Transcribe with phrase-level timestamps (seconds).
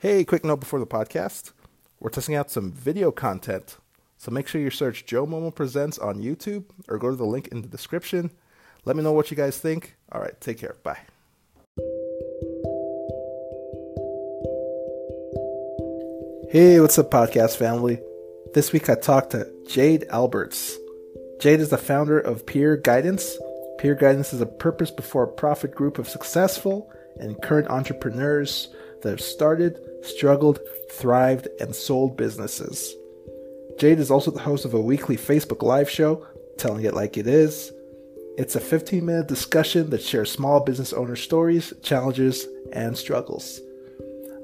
[0.00, 1.52] Hey, quick note before the podcast.
[2.00, 3.76] We're testing out some video content.
[4.16, 7.48] So make sure you search Joe Momo Presents on YouTube or go to the link
[7.48, 8.30] in the description.
[8.86, 9.96] Let me know what you guys think.
[10.10, 10.76] All right, take care.
[10.82, 11.00] Bye.
[16.50, 18.00] Hey, what's up, podcast family?
[18.54, 20.78] This week I talked to Jade Alberts.
[21.40, 23.36] Jade is the founder of Peer Guidance.
[23.76, 28.68] Peer Guidance is a purpose before profit group of successful and current entrepreneurs
[29.02, 30.60] that have started, struggled,
[30.90, 32.94] thrived, and sold businesses.
[33.78, 36.26] Jade is also the host of a weekly Facebook Live show,
[36.58, 37.72] Telling It Like It Is.
[38.36, 43.60] It's a 15 minute discussion that shares small business owner stories, challenges, and struggles.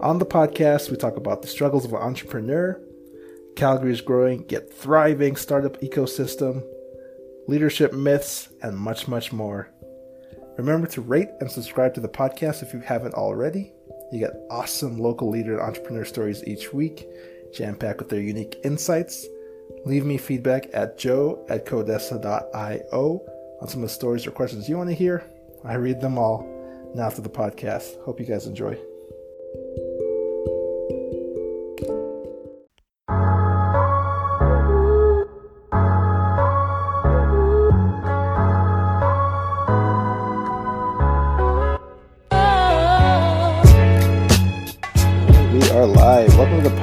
[0.01, 2.81] On the podcast, we talk about the struggles of an entrepreneur,
[3.57, 6.63] Calgary's growing yet thriving startup ecosystem,
[7.49, 9.71] leadership myths, and much, much more.
[10.59, 13.73] Remember to rate and subscribe to the podcast if you haven't already.
[14.13, 17.09] You get awesome local leader and entrepreneur stories each week,
[17.53, 19.27] jam packed with their unique insights.
[19.85, 23.23] Leave me feedback at joe at codessa.io
[23.61, 25.25] on some of the stories or questions you want to hear.
[25.65, 26.47] I read them all
[26.95, 28.01] now after the podcast.
[28.03, 28.79] Hope you guys enjoy.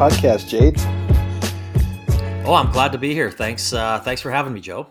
[0.03, 0.75] Podcast, Jade.
[2.45, 3.31] Oh, I'm glad to be here.
[3.31, 4.85] Thanks, uh, thanks for having me, Joe.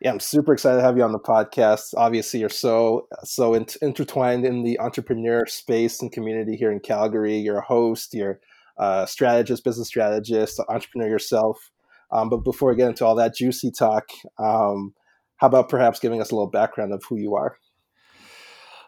[0.00, 1.92] Yeah, I'm super excited to have you on the podcast.
[1.96, 7.36] Obviously, you're so so int- intertwined in the entrepreneur space and community here in Calgary.
[7.36, 8.38] You're a host, you're
[8.78, 11.72] a strategist, business strategist, entrepreneur yourself.
[12.12, 14.04] Um, but before we get into all that juicy talk,
[14.38, 14.94] um,
[15.38, 17.56] how about perhaps giving us a little background of who you are?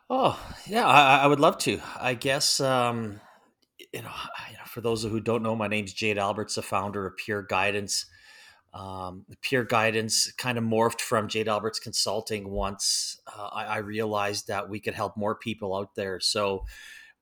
[0.09, 1.81] Oh, yeah, I, I would love to.
[1.99, 3.21] I guess um,
[3.93, 4.11] you know,
[4.51, 7.43] you know, for those who don't know, my name's Jade Alberts, the founder of Peer
[7.43, 8.07] Guidance.
[8.75, 14.49] Um, Peer Guidance kind of morphed from Jade Alberts Consulting once uh, I, I realized
[14.49, 16.19] that we could help more people out there.
[16.19, 16.65] So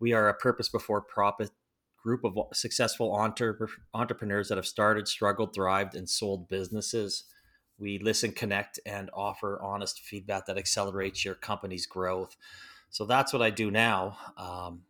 [0.00, 1.50] we are a purpose before profit
[2.02, 7.24] group of successful entre- entrepreneurs that have started, struggled, thrived, and sold businesses.
[7.78, 12.34] We listen, connect, and offer honest feedback that accelerates your company's growth.
[12.88, 14.16] So that's what I do now.
[14.38, 14.84] Um,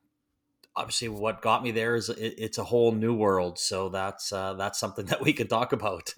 [0.77, 3.59] obviously, what got me there is it, it's a whole new world.
[3.59, 6.15] So that's uh, that's something that we can talk about.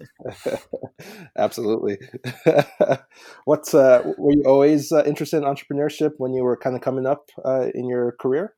[1.37, 1.97] Absolutely.
[3.45, 7.05] What's uh, were you always uh, interested in entrepreneurship when you were kind of coming
[7.05, 8.53] up uh, in your career?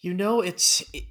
[0.00, 1.04] You know, it's it,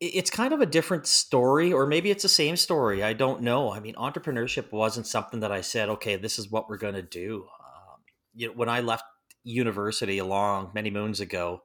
[0.00, 3.02] it's kind of a different story, or maybe it's the same story.
[3.02, 3.72] I don't know.
[3.72, 7.02] I mean, entrepreneurship wasn't something that I said, okay, this is what we're going to
[7.02, 7.46] do.
[7.60, 8.00] Um,
[8.34, 9.04] you know, when I left
[9.44, 11.62] university along many moons ago,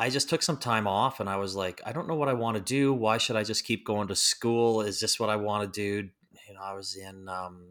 [0.00, 2.32] I just took some time off and I was like, I don't know what I
[2.32, 2.94] want to do.
[2.94, 4.80] Why should I just keep going to school?
[4.80, 6.08] Is this what I want to do?
[6.46, 7.64] You know, I was in, um,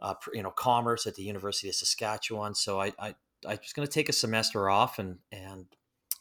[0.00, 2.54] uh, you know, commerce at the University of Saskatchewan.
[2.54, 5.66] So I, I, I was going to take a semester off and, and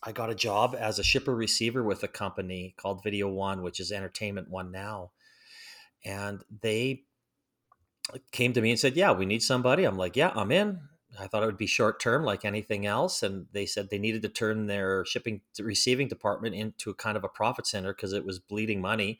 [0.01, 3.79] I got a job as a shipper receiver with a company called Video One, which
[3.79, 5.11] is Entertainment One now.
[6.03, 7.03] And they
[8.31, 9.83] came to me and said, Yeah, we need somebody.
[9.83, 10.79] I'm like, Yeah, I'm in.
[11.17, 13.23] I thought it would be short term like anything else.
[13.23, 17.23] And they said they needed to turn their shipping receiving department into a kind of
[17.23, 19.19] a profit center because it was bleeding money.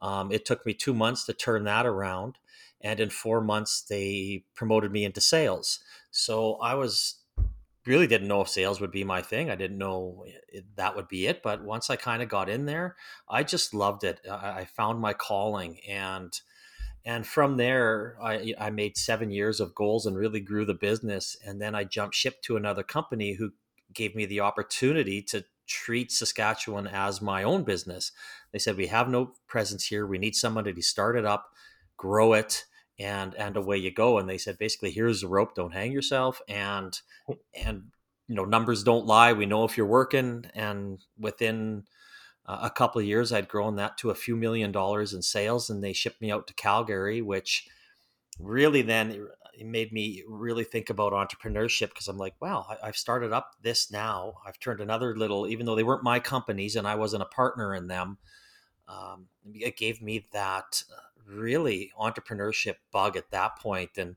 [0.00, 2.38] Um, it took me two months to turn that around.
[2.80, 5.80] And in four months, they promoted me into sales.
[6.10, 7.16] So I was
[7.86, 9.50] really didn't know if sales would be my thing.
[9.50, 11.42] I didn't know it, that would be it.
[11.42, 12.96] But once I kind of got in there,
[13.28, 14.20] I just loved it.
[14.30, 16.38] I, I found my calling and
[17.06, 21.36] and from there I, I made seven years of goals and really grew the business.
[21.46, 23.52] And then i jumped ship to another company who
[23.94, 28.12] gave me the opportunity to treat saskatchewan as my own business.
[28.52, 30.06] They said we have no presence here.
[30.06, 31.48] We need somebody to start it up
[31.96, 32.64] grow it
[32.98, 34.18] and and away you go.
[34.18, 35.54] And they said basically here's the rope.
[35.54, 36.40] Don't hang yourself.
[36.48, 36.98] And
[37.54, 37.84] and
[38.28, 39.32] you know numbers don't lie.
[39.32, 41.84] We know if you're working and within
[42.46, 45.82] a couple of years i'd grown that to a few million dollars in sales and
[45.82, 47.68] they shipped me out to calgary which
[48.38, 49.26] really then
[49.64, 53.90] made me really think about entrepreneurship because i'm like wow I, have started up this
[53.90, 57.26] now i've turned another little even though they weren't my companies and i wasn't a
[57.26, 58.18] partner in them
[58.88, 63.90] um, it gave me that uh, really entrepreneurship bug at that point.
[63.96, 64.14] and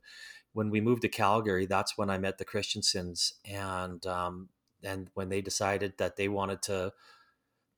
[0.54, 4.50] when we moved to calgary that's when i met the christiansens and um,
[4.84, 6.92] and when they decided that they wanted to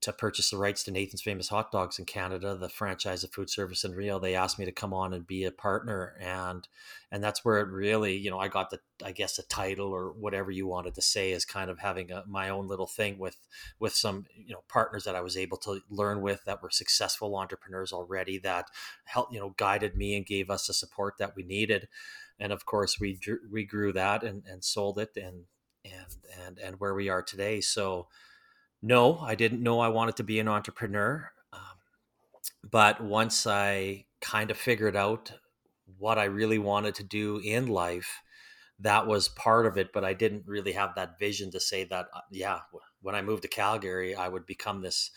[0.02, 3.48] to purchase the rights to Nathan's Famous Hot Dogs in Canada, the franchise of food
[3.48, 4.18] service in Rio.
[4.18, 6.66] They asked me to come on and be a partner, and
[7.12, 10.10] and that's where it really, you know, I got the, I guess, the title or
[10.10, 13.36] whatever you wanted to say is kind of having a, my own little thing with
[13.78, 17.36] with some, you know, partners that I was able to learn with that were successful
[17.36, 18.66] entrepreneurs already that
[19.04, 21.86] helped, you know, guided me and gave us the support that we needed,
[22.40, 23.20] and of course we
[23.52, 25.44] we grew that and and sold it and
[25.84, 27.60] and and and where we are today.
[27.60, 28.08] So
[28.82, 31.30] no, I didn't know I wanted to be an entrepreneur.
[31.52, 31.60] Um,
[32.68, 35.32] but once I kind of figured out
[35.98, 38.22] what I really wanted to do in life,
[38.80, 39.92] that was part of it.
[39.92, 42.60] But I didn't really have that vision to say that, uh, yeah,
[43.00, 45.10] when I moved to Calgary, I would become this,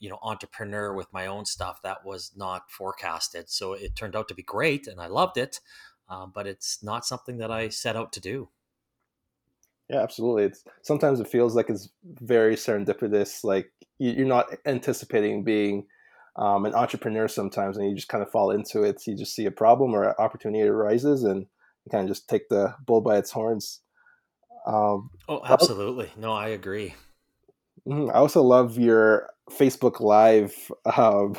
[0.00, 1.80] you know, entrepreneur with my own stuff.
[1.82, 3.50] That was not forecasted.
[3.50, 5.60] So it turned out to be great and I loved it.
[6.08, 8.48] Um, but it's not something that I set out to do.
[9.88, 10.44] Yeah, absolutely.
[10.44, 13.44] It's sometimes it feels like it's very serendipitous.
[13.44, 15.86] Like you're not anticipating being
[16.36, 19.06] um, an entrepreneur sometimes, and you just kind of fall into it.
[19.06, 22.48] You just see a problem or an opportunity arises, and you kind of just take
[22.48, 23.80] the bull by its horns.
[24.66, 26.10] Um, oh, absolutely.
[26.16, 26.94] No, I agree.
[27.86, 30.54] Mm-hmm, I also love your Facebook Live
[30.96, 31.34] um,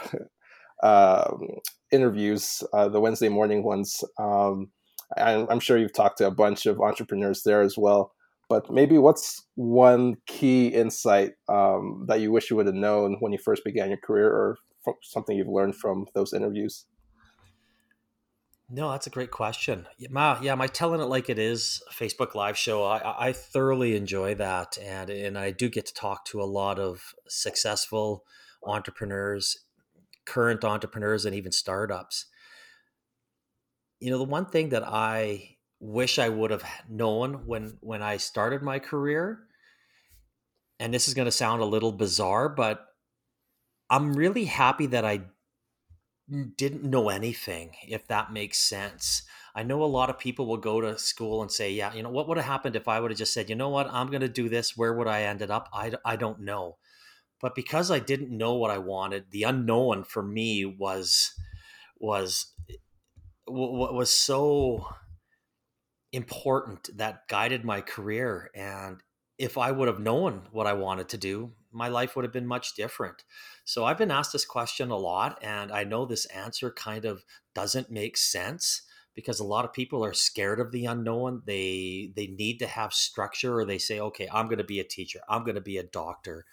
[0.83, 1.31] uh,
[1.91, 4.03] interviews, uh, the Wednesday morning ones.
[4.19, 4.69] Um,
[5.15, 8.13] I'm sure you've talked to a bunch of entrepreneurs there as well
[8.53, 13.31] but maybe what's one key insight um, that you wish you would have known when
[13.31, 14.57] you first began your career or
[15.01, 16.85] something you've learned from those interviews?
[18.69, 19.87] No that's a great question.
[20.07, 24.35] My, yeah my telling it like it is facebook live show I, I thoroughly enjoy
[24.35, 28.23] that and and i do get to talk to a lot of successful
[28.63, 29.65] entrepreneurs
[30.25, 32.27] current entrepreneurs and even startups.
[33.99, 35.52] You know the one thing that i
[35.83, 39.39] wish I would have known when when I started my career.
[40.79, 42.85] And this is going to sound a little bizarre, but
[43.89, 45.21] I'm really happy that I
[46.57, 49.23] didn't know anything, if that makes sense.
[49.55, 52.09] I know a lot of people will go to school and say, yeah, you know,
[52.09, 54.21] what would have happened if I would have just said, you know what, I'm going
[54.21, 54.75] to do this.
[54.75, 55.69] Where would I ended up?
[55.73, 56.77] I, I don't know.
[57.39, 61.33] But because I didn't know what I wanted, the unknown for me was,
[61.99, 62.53] was,
[63.45, 64.87] what was so
[66.13, 68.49] important that guided my career.
[68.55, 69.01] And
[69.37, 72.47] if I would have known what I wanted to do, my life would have been
[72.47, 73.25] much different.
[73.65, 77.25] So I've been asked this question a lot, and I know this answer kind of
[77.55, 78.83] doesn't make sense
[79.15, 81.41] because a lot of people are scared of the unknown.
[81.45, 84.83] They they need to have structure, or they say, "Okay, I'm going to be a
[84.83, 85.19] teacher.
[85.27, 86.45] I'm going to be a doctor,"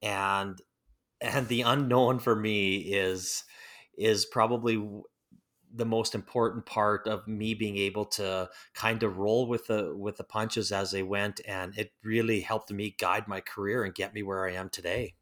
[0.00, 0.58] and
[1.20, 3.44] and the unknown for me is
[3.96, 4.76] is probably
[5.74, 10.16] the most important part of me being able to kind of roll with the with
[10.16, 14.14] the punches as they went and it really helped me guide my career and get
[14.14, 15.14] me where I am today.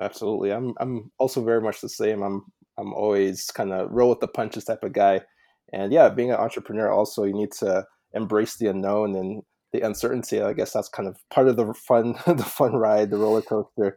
[0.00, 0.52] Absolutely.
[0.52, 2.22] I'm I'm also very much the same.
[2.22, 2.44] I'm
[2.78, 5.22] I'm always kind of roll with the punches type of guy.
[5.72, 9.42] And yeah, being an entrepreneur also you need to embrace the unknown and
[9.72, 10.40] the uncertainty.
[10.42, 13.96] I guess that's kind of part of the fun the fun ride, the roller coaster.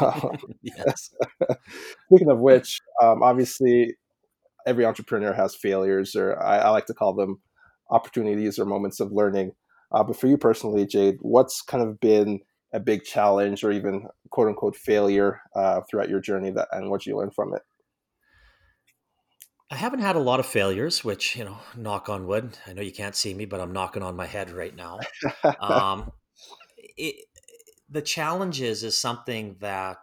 [0.00, 1.14] Um, yes.
[2.06, 3.96] Speaking of which, um, obviously
[4.68, 7.40] every entrepreneur has failures, or I, I like to call them
[7.90, 9.52] opportunities or moments of learning.
[9.90, 12.40] Uh, but for you personally, Jade, what's kind of been
[12.74, 17.06] a big challenge or even quote unquote failure uh, throughout your journey that and what
[17.06, 17.62] you learned from it?
[19.70, 22.56] I haven't had a lot of failures, which, you know, knock on wood.
[22.66, 24.98] I know you can't see me, but I'm knocking on my head right now.
[25.60, 26.10] um,
[26.96, 27.26] it,
[27.90, 29.98] the challenges is something that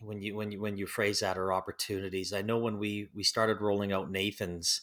[0.00, 2.32] when you when you when you phrase that or opportunities.
[2.32, 4.82] I know when we we started rolling out Nathan's,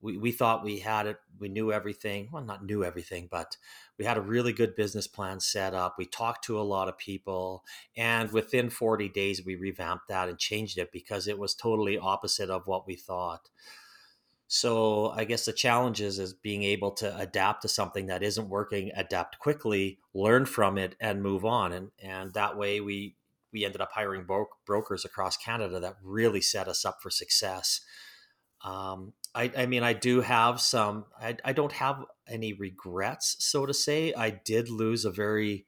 [0.00, 2.28] we, we thought we had it, we knew everything.
[2.32, 3.56] Well, not knew everything, but
[3.98, 5.94] we had a really good business plan set up.
[5.96, 7.64] We talked to a lot of people,
[7.96, 12.50] and within 40 days, we revamped that and changed it because it was totally opposite
[12.50, 13.48] of what we thought.
[14.48, 18.50] So I guess the challenge is, is being able to adapt to something that isn't
[18.50, 21.72] working, adapt quickly, learn from it, and move on.
[21.72, 23.16] And and that way we
[23.52, 27.80] we ended up hiring bro- brokers across Canada that really set us up for success.
[28.64, 31.06] Um, I, I, mean, I do have some.
[31.20, 34.12] I, I, don't have any regrets, so to say.
[34.14, 35.66] I did lose a very,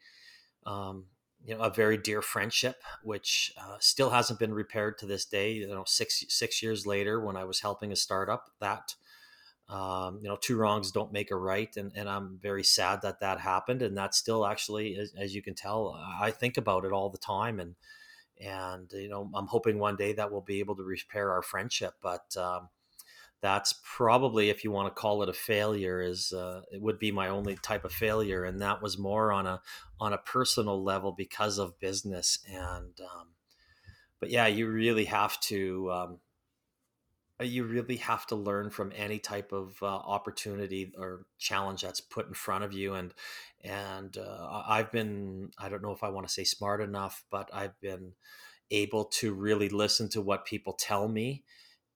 [0.64, 1.06] um,
[1.44, 5.52] you know, a very dear friendship, which uh, still hasn't been repaired to this day.
[5.52, 8.94] You know, six six years later, when I was helping a startup, that
[9.68, 13.20] um, you know, two wrongs don't make a right, and, and I'm very sad that
[13.20, 13.82] that happened.
[13.82, 17.18] And that's still actually, as, as you can tell, I think about it all the
[17.18, 17.74] time, and
[18.40, 21.94] and you know, I'm hoping one day that we'll be able to repair our friendship.
[22.02, 22.68] But um,
[23.44, 27.12] that's probably if you want to call it a failure is uh, it would be
[27.12, 29.60] my only type of failure and that was more on a
[30.00, 33.28] on a personal level because of business and um,
[34.18, 36.18] but yeah you really have to um,
[37.40, 42.28] you really have to learn from any type of uh, opportunity or challenge that's put
[42.28, 43.12] in front of you and
[43.62, 47.50] and uh, i've been i don't know if i want to say smart enough but
[47.52, 48.12] i've been
[48.70, 51.42] able to really listen to what people tell me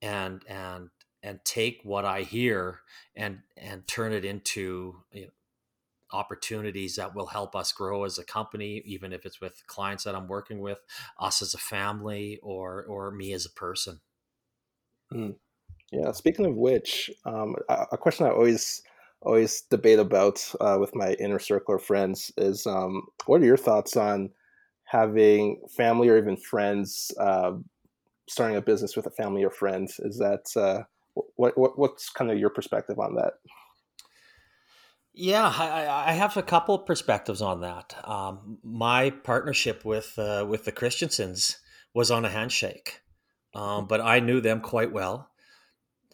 [0.03, 0.91] and and
[1.23, 2.81] and take what i hear
[3.15, 5.31] and and turn it into you know,
[6.11, 10.15] opportunities that will help us grow as a company even if it's with clients that
[10.15, 10.79] i'm working with
[11.19, 14.01] us as a family or or me as a person
[15.13, 15.35] Mm.
[15.91, 16.13] Yeah.
[16.13, 18.83] Speaking of which, um, a, a, question I always
[19.23, 23.57] always debate about uh, with my inner circle of friends is, um, what are your
[23.57, 24.31] thoughts on
[24.85, 27.53] having family or even friends uh,
[28.29, 29.99] starting a business with a family or friends?
[29.99, 30.85] Is that uh,
[31.37, 33.35] what, what what's kind of your perspective on that?
[35.15, 37.97] Yeah, I, I, have a couple perspectives on that.
[38.05, 41.59] Um, my partnership with uh, with the Christensens
[41.93, 43.01] was on a handshake
[43.59, 45.31] um, but I knew them quite well.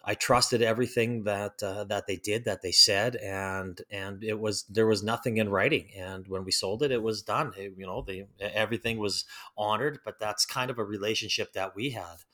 [0.02, 4.64] I trusted everything that uh, that they did, that they said, and and it was
[4.64, 5.90] there was nothing in writing.
[5.96, 7.52] And when we sold it, it was done.
[7.56, 9.24] It, you know, the everything was
[9.58, 9.98] honored.
[10.04, 12.24] But that's kind of a relationship that we had.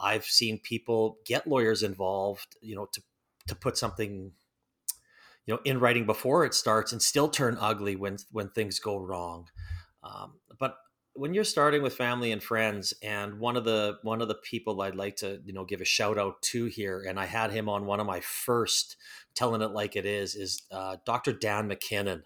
[0.00, 3.02] I've seen people get lawyers involved, you know, to
[3.48, 4.32] to put something,
[5.46, 8.98] you know, in writing before it starts, and still turn ugly when when things go
[8.98, 9.48] wrong.
[10.02, 10.76] Um, but
[11.14, 14.80] when you're starting with family and friends and one of the one of the people
[14.82, 17.68] i'd like to you know give a shout out to here and i had him
[17.68, 18.96] on one of my first
[19.34, 22.22] telling it like it is is uh, dr dan mckinnon.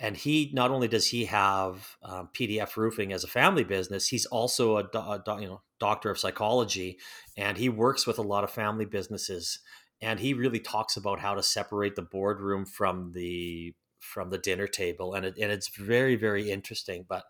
[0.00, 4.26] And he not only does he have um, pdf roofing as a family business he's
[4.26, 6.98] also a, a you know doctor of psychology
[7.36, 9.60] and he works with a lot of family businesses
[10.00, 14.68] and he really talks about how to separate the boardroom from the from the dinner
[14.68, 17.24] table and it, and it's very very interesting but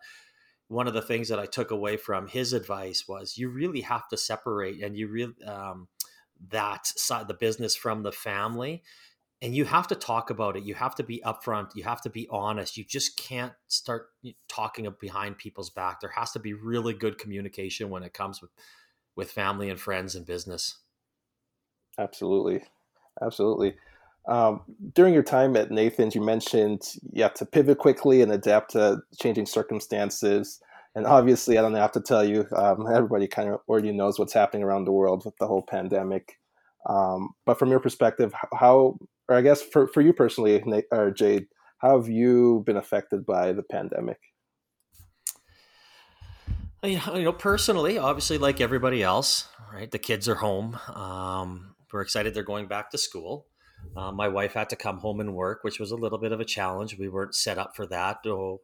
[0.69, 4.07] one of the things that I took away from his advice was you really have
[4.09, 5.87] to separate and you really um,
[6.49, 8.83] that side the business from the family
[9.41, 10.63] and you have to talk about it.
[10.63, 11.69] You have to be upfront.
[11.73, 12.77] You have to be honest.
[12.77, 14.07] You just can't start
[14.47, 16.01] talking behind people's back.
[16.01, 18.51] There has to be really good communication when it comes with
[19.15, 20.77] with family and friends and business.
[21.97, 22.63] Absolutely.
[23.21, 23.75] Absolutely
[24.29, 24.61] um,
[24.93, 29.01] during your time at Nathan's, you mentioned you have to pivot quickly and adapt to
[29.19, 30.59] changing circumstances.
[30.93, 34.33] And obviously, I don't have to tell you, um, everybody kind of already knows what's
[34.33, 36.37] happening around the world with the whole pandemic.
[36.87, 41.09] Um, but from your perspective, how, or I guess for, for you personally, Nate, or
[41.09, 41.47] Jade,
[41.79, 44.19] how have you been affected by the pandemic?
[46.83, 49.89] You know, personally, obviously, like everybody else, right?
[49.89, 50.79] The kids are home.
[50.93, 53.47] Um, we're excited they're going back to school.
[53.95, 56.39] Uh, my wife had to come home and work, which was a little bit of
[56.39, 56.97] a challenge.
[56.97, 58.19] We weren't set up for that.
[58.25, 58.61] Oh,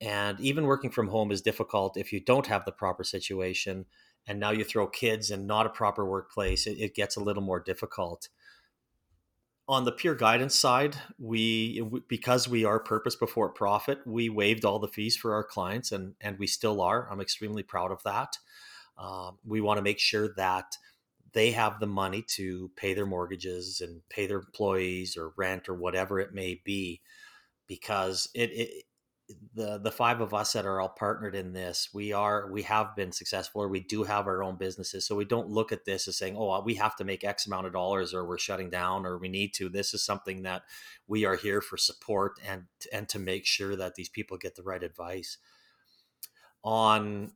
[0.00, 3.86] and even working from home is difficult if you don't have the proper situation.
[4.26, 7.42] And now you throw kids and not a proper workplace, it, it gets a little
[7.42, 8.28] more difficult.
[9.68, 14.80] On the Peer Guidance side, we because we are purpose before profit, we waived all
[14.80, 17.08] the fees for our clients, and and we still are.
[17.10, 18.36] I'm extremely proud of that.
[18.98, 20.76] Um, we want to make sure that
[21.32, 25.74] they have the money to pay their mortgages and pay their employees or rent or
[25.74, 27.00] whatever it may be
[27.66, 28.84] because it, it
[29.54, 32.96] the the five of us that are all partnered in this we are we have
[32.96, 35.06] been successful or we do have our own businesses.
[35.06, 37.66] So we don't look at this as saying oh we have to make x amount
[37.66, 39.68] of dollars or we're shutting down or we need to.
[39.68, 40.62] This is something that
[41.06, 44.62] we are here for support and and to make sure that these people get the
[44.62, 45.38] right advice.
[46.62, 47.32] On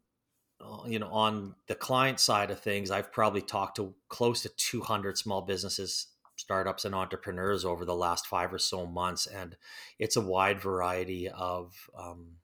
[0.87, 5.19] you know, on the client side of things, I've probably talked to close to 200
[5.19, 9.57] small businesses, startups, and entrepreneurs over the last five or so months, and
[9.99, 12.37] it's a wide variety of um,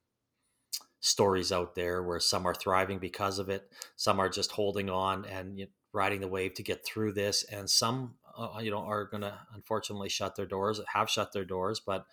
[0.99, 5.25] stories out there where some are thriving because of it, some are just holding on
[5.25, 8.79] and you know, riding the wave to get through this, and some, uh, you know,
[8.79, 12.05] are going to unfortunately shut their doors, have shut their doors, but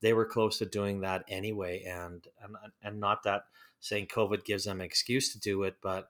[0.00, 3.42] they were close to doing that anyway, and and and not that
[3.80, 5.76] saying COVID gives them an excuse to do it.
[5.82, 6.08] But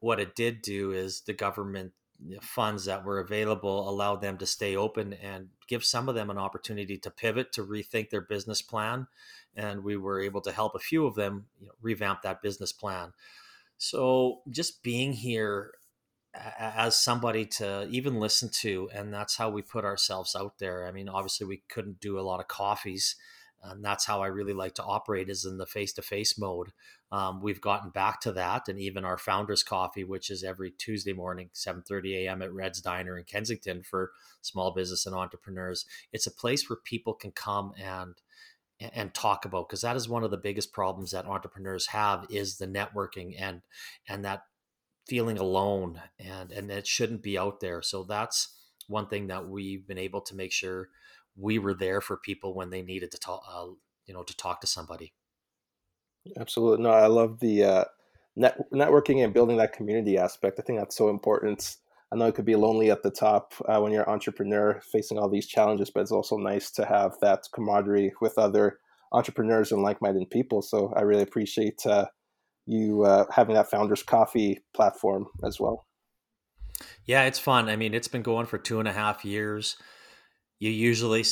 [0.00, 1.92] what it did do is the government
[2.42, 6.38] funds that were available allowed them to stay open and give some of them an
[6.38, 9.06] opportunity to pivot to rethink their business plan
[9.56, 12.72] and we were able to help a few of them you know, revamp that business
[12.72, 13.12] plan
[13.78, 15.72] so just being here
[16.58, 20.92] as somebody to even listen to and that's how we put ourselves out there i
[20.92, 23.16] mean obviously we couldn't do a lot of coffees
[23.62, 26.72] and that's how I really like to operate is in the face to face mode.
[27.12, 31.12] Um, we've gotten back to that, and even our founders coffee, which is every Tuesday
[31.12, 32.42] morning, seven thirty a.m.
[32.42, 34.12] at Red's Diner in Kensington for
[34.42, 35.86] small business and entrepreneurs.
[36.12, 38.14] It's a place where people can come and
[38.80, 42.56] and talk about because that is one of the biggest problems that entrepreneurs have is
[42.56, 43.60] the networking and
[44.08, 44.44] and that
[45.06, 49.86] feeling alone and and it shouldn't be out there so that's one thing that we've
[49.86, 50.88] been able to make sure
[51.36, 53.66] we were there for people when they needed to talk, uh,
[54.06, 55.12] you know, to talk to somebody.
[56.38, 56.82] Absolutely.
[56.82, 57.84] No, I love the uh,
[58.36, 60.58] net, networking and building that community aspect.
[60.58, 61.76] I think that's so important.
[62.12, 65.18] I know it could be lonely at the top uh, when you're an entrepreneur facing
[65.18, 68.78] all these challenges, but it's also nice to have that camaraderie with other
[69.12, 70.60] entrepreneurs and like-minded people.
[70.62, 72.06] So I really appreciate uh,
[72.66, 75.86] you uh, having that Founders Coffee platform as well.
[77.04, 77.68] Yeah, it's fun.
[77.68, 79.76] I mean, it's been going for two and a half years
[80.60, 81.24] you usually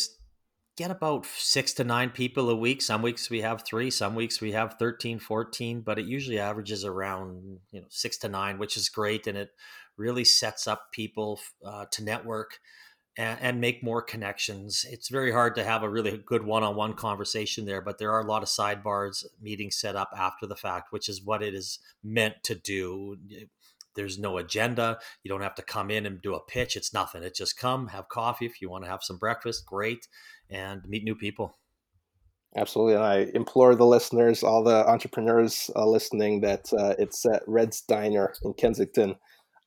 [0.77, 2.81] get about six to nine people a week.
[2.81, 6.85] Some weeks we have three, some weeks we have 13, 14, but it usually averages
[6.85, 9.27] around, you know, six to nine, which is great.
[9.27, 9.51] And it
[9.97, 12.59] really sets up people uh, to network
[13.19, 14.87] and, and, make more connections.
[14.89, 18.13] It's very hard to have a really good one on one conversation there, but there
[18.13, 21.53] are a lot of sidebars meetings set up after the fact, which is what it
[21.53, 23.17] is meant to do.
[23.99, 24.97] There's no agenda.
[25.25, 26.77] You don't have to come in and do a pitch.
[26.77, 27.25] It's nothing.
[27.25, 28.47] It's just come, have coffee.
[28.47, 30.07] If you want to have some breakfast, great,
[30.49, 31.59] and meet new people.
[32.57, 32.95] Absolutely.
[32.95, 37.81] And I implore the listeners, all the entrepreneurs uh, listening, that uh, it's at Red's
[37.81, 39.17] Diner in Kensington.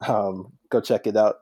[0.08, 1.36] Um, go check it out.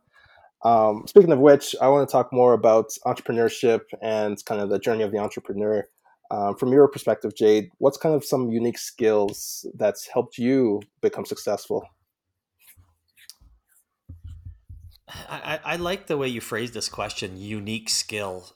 [0.66, 4.80] Um, speaking of which, I want to talk more about entrepreneurship and kind of the
[4.80, 5.88] journey of the entrepreneur.
[6.32, 11.26] Um, from your perspective, Jade, what's kind of some unique skills that's helped you become
[11.26, 11.88] successful?
[15.30, 18.56] I, I like the way you phrased this question unique skill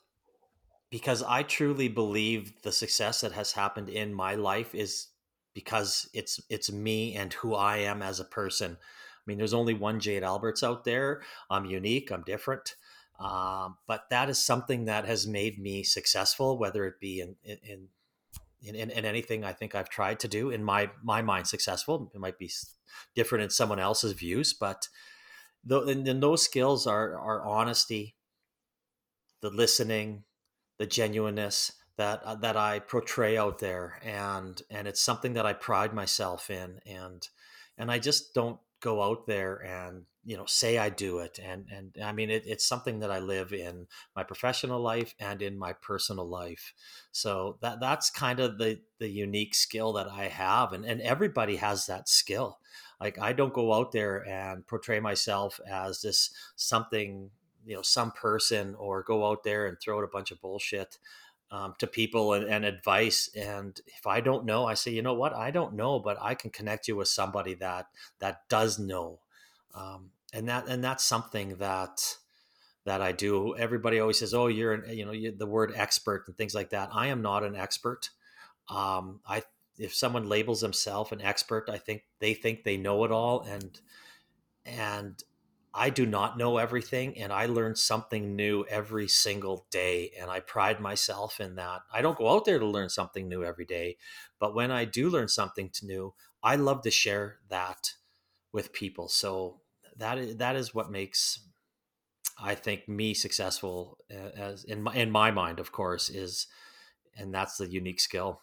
[0.89, 5.07] because I truly believe the success that has happened in my life is
[5.53, 8.77] because it's it's me and who I am as a person.
[8.79, 11.21] I mean, there's only one Jade Alberts out there.
[11.49, 12.11] I'm unique.
[12.11, 12.75] I'm different.
[13.19, 17.57] Um, but that is something that has made me successful, whether it be in in,
[17.63, 17.87] in
[18.61, 20.49] in, in anything I think I've tried to do.
[20.49, 22.11] In my my mind, successful.
[22.13, 22.51] It might be
[23.15, 24.87] different in someone else's views, but
[25.69, 28.15] and, and those skills are are honesty,
[29.41, 30.23] the listening,
[30.77, 35.53] the genuineness that uh, that I portray out there, and and it's something that I
[35.53, 37.27] pride myself in, and
[37.77, 41.67] and I just don't go out there and you know say I do it, and
[41.71, 45.57] and I mean it, it's something that I live in my professional life and in
[45.57, 46.73] my personal life.
[47.11, 51.57] So that that's kind of the the unique skill that I have, and and everybody
[51.57, 52.59] has that skill
[53.03, 57.29] like I don't go out there and portray myself as this something,
[57.65, 60.97] you know, some person or go out there and throw out a bunch of bullshit
[61.51, 63.29] um, to people and, and, advice.
[63.35, 66.33] And if I don't know, I say, you know what, I don't know, but I
[66.33, 67.87] can connect you with somebody that
[68.19, 69.19] that does know.
[69.75, 72.15] Um, and that and that's something that
[72.85, 73.55] that I do.
[73.57, 76.89] Everybody always says, "Oh, you're an, you know the word expert and things like that."
[76.93, 78.09] I am not an expert.
[78.69, 79.43] Um, I
[79.77, 83.79] if someone labels themselves an expert, I think they think they know it all, and
[84.65, 85.21] and
[85.73, 90.39] I do not know everything, and I learn something new every single day, and I
[90.39, 91.81] pride myself in that.
[91.91, 93.97] I don't go out there to learn something new every day,
[94.39, 97.93] but when I do learn something new, I love to share that
[98.51, 99.09] with people.
[99.09, 99.61] So
[99.97, 101.47] that is, that is what makes
[102.39, 106.47] I think me successful as in my in my mind, of course, is
[107.17, 108.42] and that's the unique skill.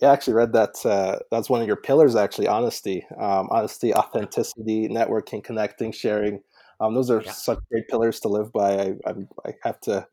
[0.00, 0.84] Yeah, I actually read that.
[0.84, 2.46] Uh, that's one of your pillars, actually.
[2.46, 6.40] Honesty, um, honesty, authenticity, networking, connecting, sharing.
[6.80, 7.32] Um, those are yeah.
[7.32, 8.72] such great pillars to live by.
[8.72, 9.12] I, I,
[9.46, 10.06] I, have to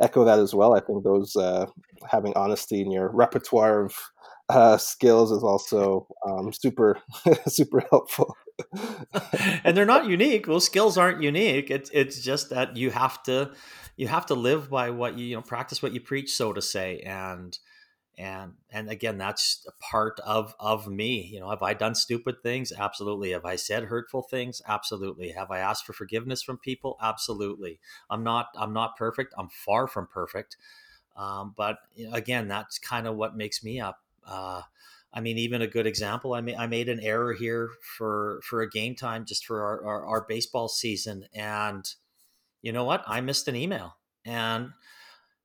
[0.00, 0.74] echo that as well.
[0.74, 1.66] I think those uh,
[2.08, 3.94] having honesty in your repertoire of
[4.48, 6.98] uh, skills is also um, super,
[7.48, 8.36] super helpful.
[9.64, 10.46] and they're not unique.
[10.46, 11.70] Those skills aren't unique.
[11.70, 13.52] It's it's just that you have to
[13.96, 16.62] you have to live by what you you know practice what you preach, so to
[16.62, 17.58] say, and
[18.18, 22.42] and and again that's a part of of me you know have i done stupid
[22.42, 22.72] things?
[22.72, 23.30] Absolutely.
[23.30, 24.60] Have i said hurtful things?
[24.68, 25.30] Absolutely.
[25.30, 26.98] Have i asked for forgiveness from people?
[27.00, 27.80] Absolutely.
[28.10, 29.34] I'm not i'm not perfect.
[29.38, 30.56] I'm far from perfect.
[31.16, 31.78] Um, but
[32.12, 34.00] again that's kind of what makes me up.
[34.26, 34.62] Uh,
[35.14, 38.62] i mean even a good example i mean i made an error here for for
[38.62, 41.26] a game time just for our, our, our baseball season.
[41.34, 41.84] And
[42.62, 43.02] you know what?
[43.06, 43.96] I missed an email.
[44.24, 44.70] And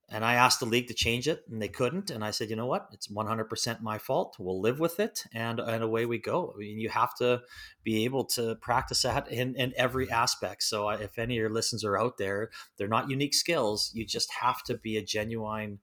[0.09, 2.09] and I asked the league to change it, and they couldn't.
[2.09, 2.87] And I said, you know what?
[2.93, 4.37] It's 100% my fault.
[4.39, 6.53] We'll live with it, and and away we go.
[6.55, 7.41] I mean, you have to
[7.83, 10.63] be able to practice that in, in every aspect.
[10.63, 13.91] So, uh, if any of your listeners are out there, they're not unique skills.
[13.93, 15.79] You just have to be a genuine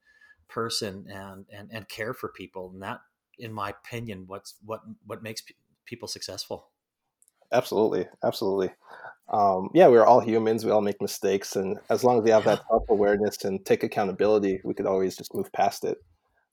[0.49, 3.01] person and and and care for people and that
[3.39, 6.71] in my opinion what's what what makes pe- people successful
[7.53, 8.71] absolutely absolutely
[9.33, 12.45] um, yeah we're all humans we all make mistakes and as long as we have
[12.45, 15.99] that self-awareness and take accountability we could always just move past it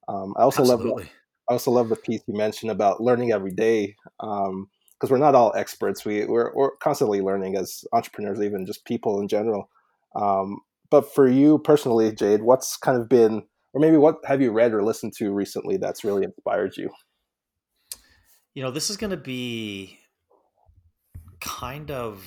[0.07, 1.03] um, i also absolutely.
[1.03, 1.11] love
[1.51, 4.69] I also love the piece you mentioned about learning every day because um,
[5.09, 6.05] we're not all experts.
[6.05, 9.69] We we're, we're constantly learning as entrepreneurs, even just people in general.
[10.15, 14.51] Um, but for you personally, Jade, what's kind of been, or maybe what have you
[14.51, 16.89] read or listened to recently that's really inspired you?
[18.53, 19.99] You know, this is going to be
[21.41, 22.23] kind of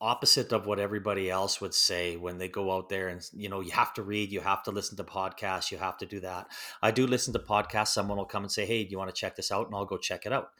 [0.00, 3.60] opposite of what everybody else would say when they go out there and you know
[3.60, 6.46] you have to read you have to listen to podcasts you have to do that.
[6.82, 7.88] I do listen to podcasts.
[7.88, 9.66] Someone will come and say hey do you want to check this out?
[9.66, 10.50] And i'll go check it out.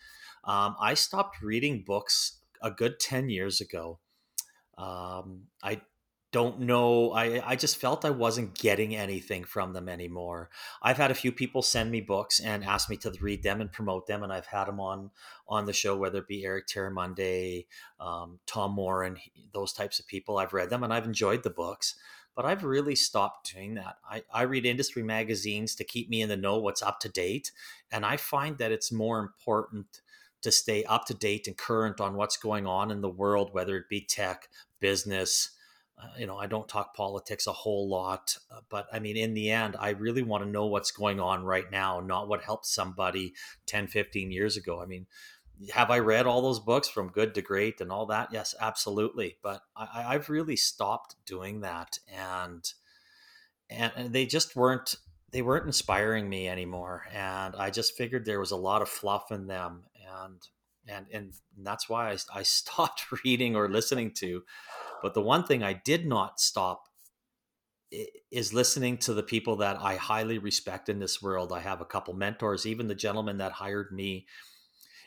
[0.44, 3.98] Um, i stopped reading books a good 10 years ago.
[4.78, 5.80] Um, i
[6.32, 7.12] don't know.
[7.12, 10.50] I, I just felt I wasn't getting anything from them anymore.
[10.82, 13.70] I've had a few people send me books and ask me to read them and
[13.70, 15.10] promote them, and I've had them on
[15.48, 17.66] on the show, whether it be Eric Tiramonde,
[18.00, 19.18] um, Tom Moore, and
[19.52, 20.38] those types of people.
[20.38, 21.94] I've read them and I've enjoyed the books,
[22.34, 23.96] but I've really stopped doing that.
[24.08, 27.52] I, I read industry magazines to keep me in the know, what's up to date,
[27.92, 30.00] and I find that it's more important
[30.42, 33.76] to stay up to date and current on what's going on in the world, whether
[33.76, 34.48] it be tech,
[34.80, 35.50] business
[35.98, 39.32] uh, you know, I don't talk politics a whole lot, uh, but I mean, in
[39.32, 42.66] the end, I really want to know what's going on right now, not what helped
[42.66, 43.32] somebody
[43.66, 44.80] 10, 15 years ago.
[44.80, 45.06] I mean,
[45.72, 48.28] have I read all those books from good to great and all that?
[48.30, 49.38] Yes, absolutely.
[49.42, 52.62] But I, have really stopped doing that, and,
[53.70, 54.96] and and they just weren't
[55.30, 57.04] they weren't inspiring me anymore.
[57.12, 59.84] And I just figured there was a lot of fluff in them,
[60.24, 60.46] and
[60.88, 64.42] and and that's why I, I stopped reading or listening to
[65.02, 66.88] but the one thing I did not stop
[68.32, 71.52] is listening to the people that I highly respect in this world.
[71.52, 74.26] I have a couple mentors, even the gentleman that hired me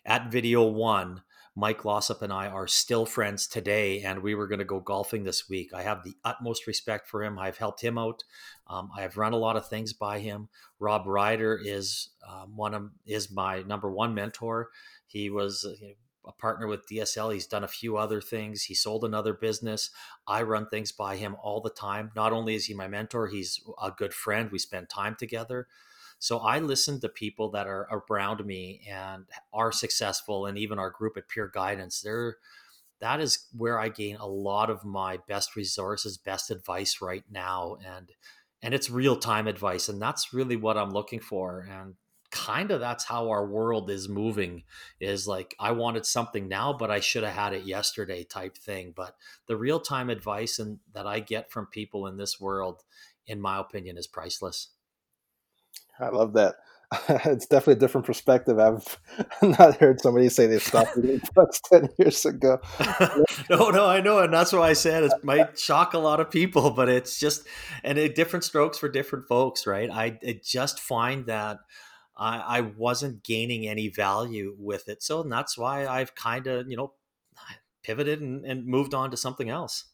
[0.05, 1.23] at Video One.
[1.55, 5.25] Mike Glossop and I are still friends today, and we were going to go golfing
[5.25, 5.73] this week.
[5.73, 7.37] I have the utmost respect for him.
[7.37, 8.23] I've helped him out.
[8.67, 10.47] Um, I've run a lot of things by him.
[10.79, 14.69] Rob Ryder is um, one of is my number one mentor.
[15.09, 15.93] He was uh, you know,
[16.25, 17.33] a partner with DSL.
[17.33, 18.63] He's done a few other things.
[18.63, 19.89] He sold another business.
[20.27, 22.11] I run things by him all the time.
[22.15, 24.51] Not only is he my mentor, he's a good friend.
[24.51, 25.67] We spend time together.
[26.19, 30.89] So I listen to people that are around me and are successful, and even our
[30.89, 32.01] group at Peer Guidance.
[32.01, 32.37] They're
[32.99, 37.77] that is where I gain a lot of my best resources, best advice right now,
[37.85, 38.11] and
[38.61, 41.61] and it's real time advice, and that's really what I'm looking for.
[41.61, 41.95] And
[42.31, 44.63] kind of that's how our world is moving
[44.99, 48.93] is like i wanted something now but i should have had it yesterday type thing
[48.95, 49.15] but
[49.47, 52.83] the real-time advice and that i get from people in this world
[53.29, 54.69] in my opinion is priceless.
[55.99, 56.55] I love that.
[57.07, 58.57] It's definitely a different perspective.
[58.57, 58.97] I've
[59.43, 62.59] not heard somebody say they stopped reading books 10 years ago.
[63.47, 66.31] No no i know and that's why i said it might shock a lot of
[66.31, 67.47] people but it's just
[67.83, 69.91] and it, different strokes for different folks right?
[69.91, 71.59] I, I just find that
[72.19, 75.01] I, I wasn't gaining any value with it.
[75.01, 76.93] So that's why I've kind of, you know,
[77.83, 79.85] pivoted and, and, moved on to something else.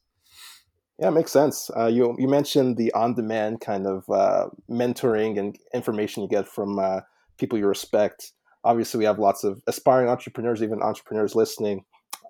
[0.99, 1.69] Yeah, it makes sense.
[1.75, 6.79] Uh, you you mentioned the on-demand kind of uh, mentoring and information you get from
[6.79, 7.01] uh,
[7.37, 8.31] people you respect.
[8.63, 11.83] Obviously, we have lots of aspiring entrepreneurs, even entrepreneurs listening.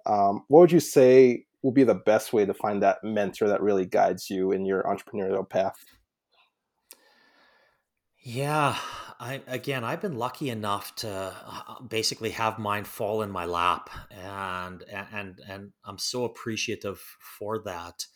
[0.08, 3.62] Um, what would you say will be the best way to find that mentor that
[3.62, 5.76] really guides you in your entrepreneurial path?
[8.28, 8.76] Yeah,
[9.20, 13.92] I again, I've been lucky enough to uh, basically have mine fall in my lap,
[14.10, 17.00] and and and I'm so appreciative
[17.38, 18.08] for that.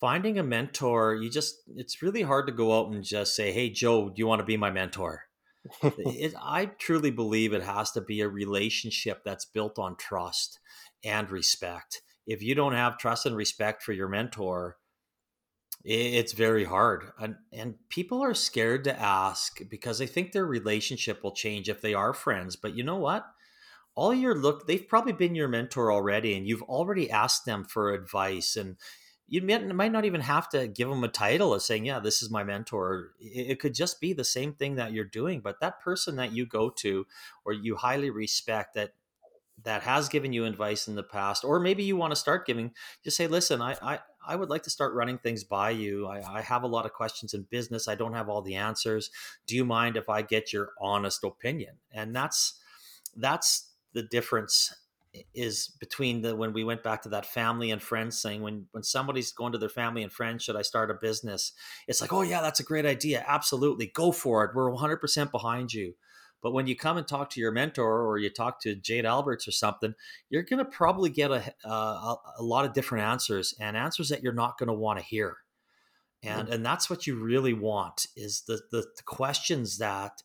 [0.00, 3.70] Finding a mentor, you just it's really hard to go out and just say, "Hey,
[3.70, 5.22] Joe, do you want to be my mentor?"
[5.82, 10.58] it, I truly believe it has to be a relationship that's built on trust
[11.04, 12.02] and respect.
[12.26, 14.78] If you don't have trust and respect for your mentor,
[15.90, 17.12] it's very hard.
[17.18, 21.80] And, and people are scared to ask because they think their relationship will change if
[21.80, 22.56] they are friends.
[22.56, 23.24] But you know what?
[23.94, 27.94] All your look, they've probably been your mentor already, and you've already asked them for
[27.94, 28.54] advice.
[28.54, 28.76] And
[29.28, 32.30] you might not even have to give them a title of saying, Yeah, this is
[32.30, 33.12] my mentor.
[33.18, 35.40] It could just be the same thing that you're doing.
[35.40, 37.06] But that person that you go to
[37.46, 38.92] or you highly respect that
[39.64, 42.72] that has given you advice in the past, or maybe you want to start giving,
[43.02, 46.06] just say, listen, I, I, I would like to start running things by you.
[46.06, 47.88] I, I, have a lot of questions in business.
[47.88, 49.10] I don't have all the answers.
[49.46, 51.76] Do you mind if I get your honest opinion?
[51.92, 52.60] And that's
[53.16, 54.72] that's the difference
[55.34, 58.82] is between the when we went back to that family and friends thing when when
[58.82, 61.52] somebody's going to their family and friends should i start a business
[61.88, 65.72] it's like oh yeah that's a great idea absolutely go for it we're 100% behind
[65.72, 65.94] you
[66.42, 69.46] but when you come and talk to your mentor or you talk to jade alberts
[69.48, 69.94] or something
[70.30, 74.08] you're going to probably get a, uh, a, a lot of different answers and answers
[74.08, 75.38] that you're not going to want to hear
[76.22, 80.22] and and that's what you really want is the, the the questions that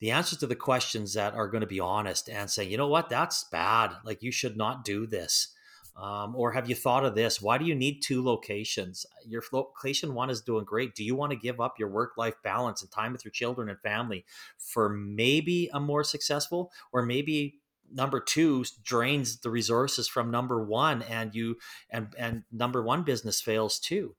[0.00, 2.88] the answers to the questions that are going to be honest and say, you know
[2.88, 3.92] what, that's bad.
[4.04, 5.48] Like you should not do this.
[5.96, 7.40] Um, or have you thought of this?
[7.40, 9.06] Why do you need two locations?
[9.26, 10.94] Your location one is doing great.
[10.94, 13.70] Do you want to give up your work life balance and time with your children
[13.70, 14.26] and family
[14.58, 21.00] for maybe a more successful, or maybe number two drains the resources from number one,
[21.02, 21.56] and you
[21.88, 24.14] and and number one business fails too.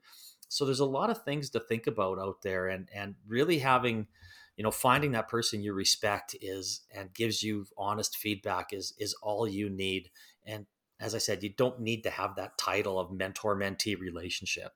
[0.49, 4.07] So there's a lot of things to think about out there, and and really having
[4.55, 9.13] you know finding that person you respect is and gives you honest feedback is is
[9.21, 10.09] all you need
[10.43, 10.65] and
[10.99, 14.73] as i said you don't need to have that title of mentor mentee relationship.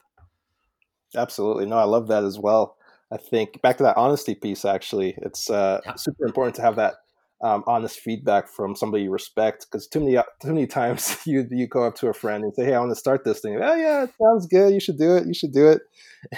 [1.15, 1.65] Absolutely.
[1.65, 2.77] No i love that as well.
[3.11, 5.95] I think back to that honesty piece actually it's uh, yeah.
[5.95, 6.95] super important to have that
[7.43, 11.67] um, honest feedback from somebody you respect because too many too many times you you
[11.67, 13.59] go up to a friend and say hey i want to start this thing.
[13.61, 14.73] Oh yeah it sounds good.
[14.73, 15.25] You should do it.
[15.27, 15.81] You should do it.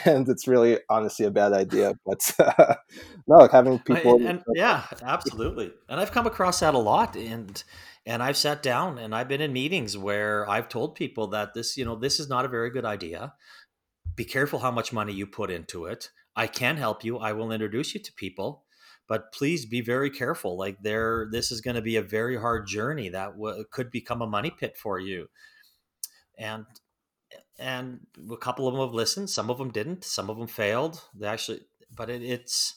[0.05, 1.93] And it's really honestly a bad idea.
[2.05, 2.75] But uh,
[3.27, 5.73] no having people and, and, yeah absolutely.
[5.89, 7.61] And i've come across that a lot and
[8.05, 11.77] and i've sat down and i've been in meetings where i've told people that this
[11.77, 13.33] you know this is not a very good idea.
[14.15, 16.09] Be careful how much money you put into it.
[16.35, 17.17] I can help you.
[17.17, 18.63] I will introduce you to people.
[19.07, 20.57] But please be very careful.
[20.57, 24.21] Like there this is going to be a very hard journey that w- could become
[24.21, 25.29] a money pit for you.
[26.37, 26.65] And
[27.59, 29.29] and a couple of them have listened.
[29.29, 30.03] Some of them didn't.
[30.05, 31.01] Some of them failed.
[31.15, 31.61] They actually
[31.95, 32.75] but it, it's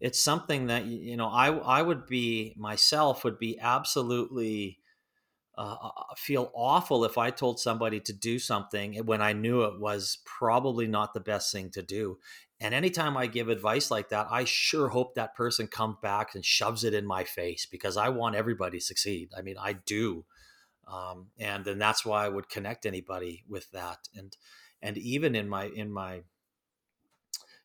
[0.00, 4.78] it's something that you know i i would be myself would be absolutely
[5.58, 9.62] uh, uh, uh, feel awful if I told somebody to do something when I knew
[9.62, 12.18] it was probably not the best thing to do.
[12.60, 16.44] And anytime I give advice like that, I sure hope that person comes back and
[16.44, 19.30] shoves it in my face because I want everybody to succeed.
[19.36, 20.24] I mean, I do.
[20.86, 23.98] Um, and then that's why I would connect anybody with that.
[24.14, 24.36] And,
[24.80, 26.22] and even in my, in my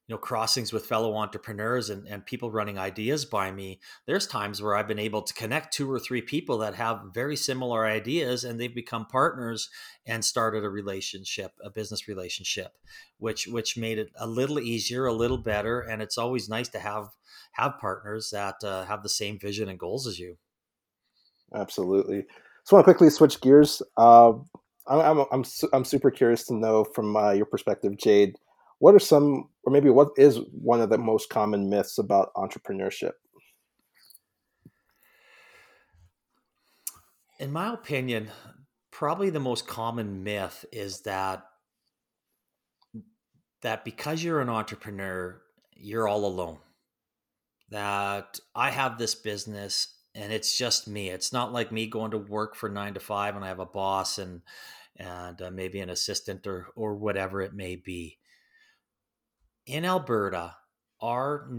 [0.08, 4.62] you know crossings with fellow entrepreneurs and, and people running ideas by me there's times
[4.62, 8.44] where i've been able to connect two or three people that have very similar ideas
[8.44, 9.70] and they've become partners
[10.06, 12.74] and started a relationship a business relationship
[13.18, 16.80] which which made it a little easier a little better and it's always nice to
[16.80, 17.08] have
[17.54, 20.38] have partners that uh, have the same vision and goals as you.
[21.56, 22.26] Absolutely.
[22.63, 24.34] So i want to quickly switch gears uh,
[24.88, 28.36] I'm, I'm, I'm, I'm super curious to know from uh, your perspective jade
[28.84, 33.13] what are some, or maybe what is one of the most common myths about entrepreneurship?
[37.39, 38.30] In my opinion,
[38.91, 41.46] probably the most common myth is that
[43.62, 45.41] that because you're an entrepreneur,
[45.74, 46.58] you're all alone.
[47.69, 51.08] That I have this business and it's just me.
[51.08, 53.65] It's not like me going to work for nine to five and I have a
[53.65, 54.41] boss and
[54.98, 58.17] and uh, maybe an assistant or or whatever it may be
[59.65, 60.56] in Alberta,
[61.02, 61.49] our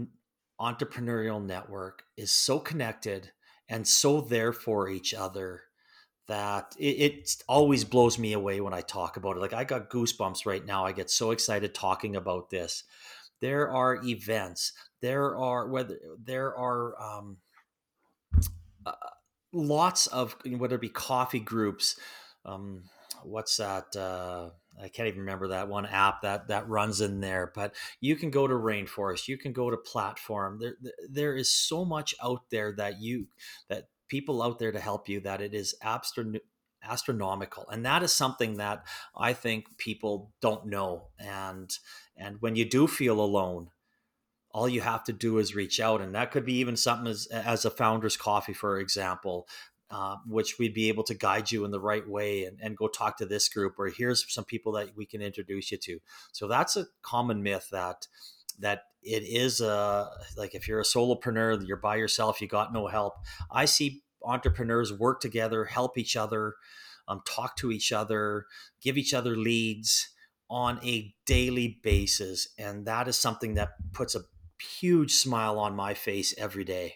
[0.59, 3.31] entrepreneurial network is so connected
[3.67, 5.63] and so there for each other
[6.27, 9.41] that it, it, always blows me away when I talk about it.
[9.41, 10.85] Like I got goosebumps right now.
[10.85, 12.83] I get so excited talking about this.
[13.41, 14.73] There are events.
[15.01, 17.37] There are whether there are um,
[18.85, 18.93] uh,
[19.53, 21.99] lots of whether it be coffee groups.
[22.43, 22.83] Um,
[23.23, 23.95] what's that?
[23.95, 24.49] Uh,
[24.81, 27.51] I can't even remember that one app that that runs in there.
[27.53, 30.59] But you can go to Rainforest, you can go to Platform.
[30.59, 30.75] There
[31.09, 33.27] there is so much out there that you
[33.69, 35.75] that people out there to help you that it is
[36.83, 38.85] astronomical and that is something that
[39.15, 41.79] i think people don't know and
[42.15, 43.69] and when you do feel alone
[44.51, 47.25] all you have to do is reach out and that could be even something as
[47.27, 49.47] as a founder's coffee for example
[49.91, 52.87] uh, which we'd be able to guide you in the right way and, and go
[52.87, 55.99] talk to this group or here's some people that we can introduce you to.
[56.31, 58.07] So that's a common myth that
[58.59, 62.87] that it is a like if you're a solopreneur you're by yourself you got no
[62.87, 63.13] help.
[63.51, 66.55] I see entrepreneurs work together help each other
[67.07, 68.45] um, talk to each other
[68.81, 70.09] give each other leads
[70.49, 72.49] on a daily basis.
[72.57, 74.21] And that is something that puts a
[74.79, 76.95] huge smile on my face every day.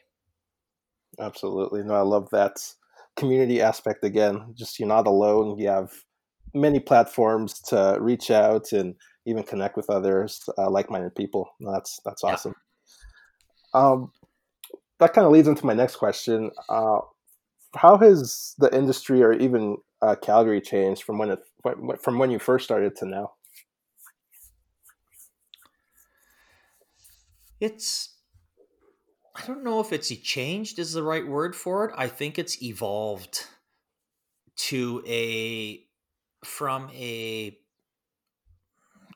[1.19, 1.83] Absolutely.
[1.83, 2.57] No i love that
[3.19, 4.53] community aspect again.
[4.57, 5.59] Just you're not alone.
[5.59, 5.91] You have
[6.53, 11.49] many platforms to reach out and even connect with others, uh, like-minded people.
[11.59, 12.55] That's that's awesome.
[13.73, 13.81] Yeah.
[13.81, 14.11] Um,
[14.99, 16.51] that kind of leads into my next question.
[16.67, 16.99] Uh,
[17.75, 21.39] how has the industry or even uh, Calgary changed from when it
[22.01, 23.31] from when you first started to now?
[27.59, 28.18] It's
[29.39, 31.95] I don't know if it's changed is the right word for it.
[31.97, 33.45] I think it's evolved
[34.67, 35.81] to a
[36.43, 37.57] from a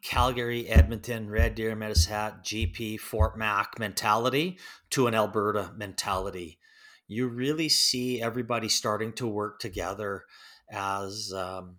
[0.01, 4.57] Calgary, Edmonton, Red Deer, Medicine Hat, GP, Fort Mac mentality
[4.91, 6.59] to an Alberta mentality.
[7.07, 10.23] You really see everybody starting to work together
[10.69, 11.77] as um,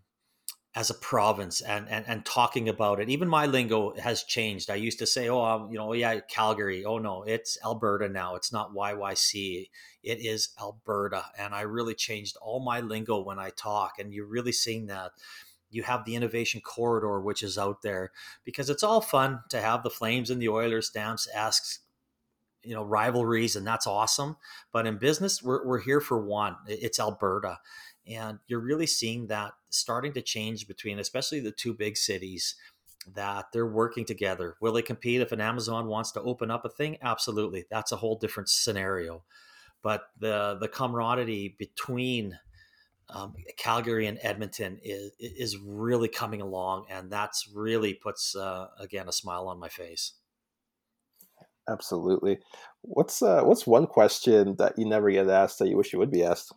[0.77, 3.09] as a province and, and and talking about it.
[3.09, 4.71] Even my lingo has changed.
[4.71, 8.35] I used to say, "Oh, um, you know, yeah, Calgary." Oh no, it's Alberta now.
[8.35, 9.71] It's not YYC.
[10.03, 13.99] It is Alberta, and I really changed all my lingo when I talk.
[13.99, 15.13] And you're really seeing that.
[15.71, 18.13] You have the innovation corridor, which is out there
[18.45, 21.81] because it's all fun to have the Flames and the Oilers stamps Esks
[22.63, 24.37] you know rivalries and that's awesome
[24.73, 27.59] but in business we're, we're here for one it's alberta
[28.07, 32.55] and you're really seeing that starting to change between, especially the two big cities,
[33.15, 34.57] that they're working together.
[34.61, 36.99] Will they compete if an Amazon wants to open up a thing?
[37.03, 37.65] Absolutely.
[37.71, 39.25] That's a whole different scenario.
[39.83, 42.39] But the the camaraderie between
[43.11, 49.09] um, Calgary and Edmonton is is really coming along, and that's really puts uh, again
[49.09, 50.15] a smile on my face.
[51.69, 52.39] Absolutely.
[52.83, 56.11] What's uh, what's one question that you never get asked that you wish you would
[56.11, 56.53] be asked?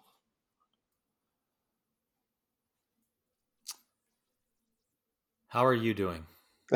[5.57, 6.23] How are you doing?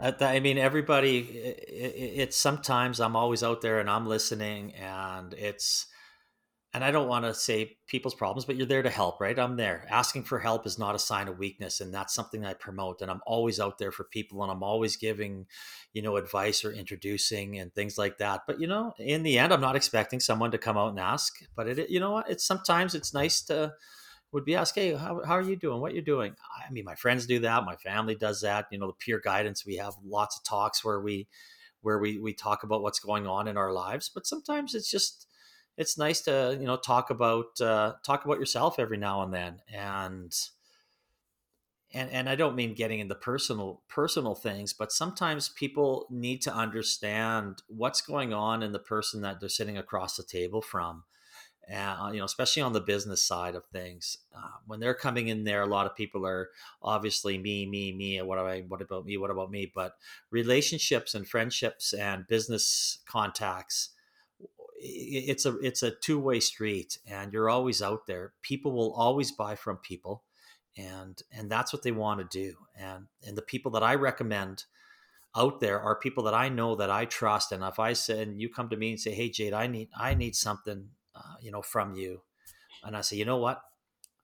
[0.00, 1.18] I mean, everybody.
[1.20, 5.86] It's sometimes I'm always out there and I'm listening, and it's,
[6.74, 9.38] and I don't want to say people's problems, but you're there to help, right?
[9.38, 9.86] I'm there.
[9.88, 13.00] Asking for help is not a sign of weakness, and that's something I promote.
[13.00, 15.46] And I'm always out there for people, and I'm always giving,
[15.92, 18.40] you know, advice or introducing and things like that.
[18.48, 21.32] But you know, in the end, I'm not expecting someone to come out and ask.
[21.54, 22.28] But it, you know, what?
[22.28, 23.72] It's sometimes it's nice to
[24.32, 25.80] would be asked, "Hey, how, how are you doing?
[25.80, 26.34] What you're doing?"
[26.66, 27.64] I mean, my friends do that.
[27.64, 28.66] My family does that.
[28.70, 29.66] You know, the peer guidance.
[29.66, 31.28] We have lots of talks where we
[31.82, 34.10] where we we talk about what's going on in our lives.
[34.12, 35.26] But sometimes it's just
[35.76, 39.60] it's nice to you know talk about uh, talk about yourself every now and then
[39.72, 40.32] and
[41.92, 46.54] and and I don't mean getting into personal personal things, but sometimes people need to
[46.54, 51.04] understand what's going on in the person that they're sitting across the table from
[51.72, 54.18] uh, you know, especially on the business side of things.
[54.36, 56.48] Uh, when they're coming in there, a lot of people are
[56.82, 58.20] obviously me, me, me.
[58.22, 58.60] What I?
[58.66, 59.16] What about me?
[59.16, 59.70] What about me?
[59.72, 59.94] But
[60.30, 63.90] relationships and friendships and business contacts,
[64.76, 68.32] it's a it's a two way street, and you're always out there.
[68.42, 70.24] People will always buy from people,
[70.76, 72.56] and and that's what they want to do.
[72.76, 74.64] And and the people that I recommend
[75.36, 77.52] out there are people that I know that I trust.
[77.52, 80.14] And if I said you come to me and say, "Hey, Jade, I need I
[80.14, 80.88] need something
[81.20, 82.22] uh, you know, from you.
[82.82, 83.62] And I say, you know what?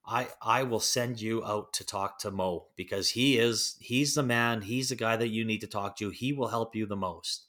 [0.06, 4.22] I I will send you out to talk to Mo because he is he's the
[4.22, 4.62] man.
[4.62, 6.10] He's the guy that you need to talk to.
[6.10, 7.46] He will help you the most.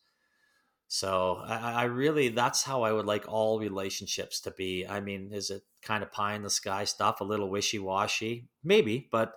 [0.88, 4.88] So I, I really that's how I would like all relationships to be.
[4.88, 8.48] I mean, is it kind of pie in the sky stuff, a little wishy washy,
[8.64, 9.34] maybe, but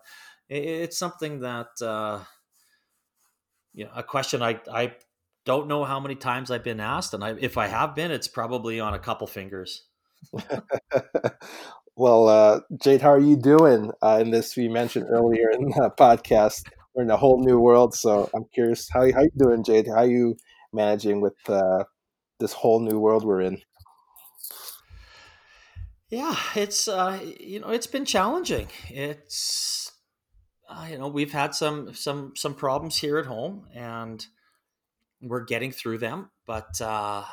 [0.49, 2.20] it, it's something that uh,
[3.75, 4.94] you know a question I I
[5.44, 8.29] don't know how many times I've been asked, and I, if I have been, it's
[8.29, 9.85] probably on a couple fingers.
[11.97, 14.57] well, uh, Jade, how are you doing uh, in this?
[14.57, 17.95] We mentioned earlier in the podcast, we're in a whole new world.
[17.95, 19.89] So I'm curious, how how you doing, Jade?
[19.89, 20.37] How you
[20.73, 21.85] managing with uh,
[22.39, 23.63] this whole new world we're in?
[26.11, 28.69] Yeah, it's uh, you know it's been challenging.
[28.89, 29.93] It's
[30.69, 34.25] uh, you know we've had some some some problems here at home, and
[35.21, 36.31] we're getting through them.
[36.47, 37.25] But uh,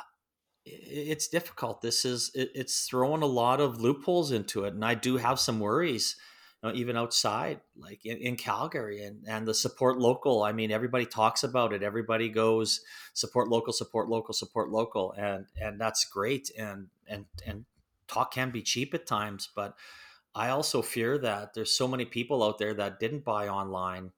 [0.70, 1.80] it's difficult.
[1.80, 5.40] This is it, it's throwing a lot of loopholes into it, and I do have
[5.40, 6.16] some worries,
[6.62, 10.42] you know, even outside, like in, in, Calgary and and the support local.
[10.42, 11.82] I mean, everybody talks about it.
[11.82, 12.80] Everybody goes
[13.14, 16.50] support local, support local, support local, and and that's great.
[16.58, 17.64] And and and
[18.06, 19.74] talk can be cheap at times, but
[20.34, 24.12] I also fear that there's so many people out there that didn't buy online